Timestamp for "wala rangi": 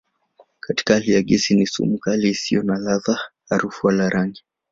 3.87-4.43